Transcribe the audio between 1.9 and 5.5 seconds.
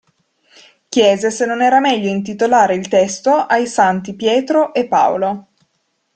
intitolar il testo ai Santi Pietro e Paolo.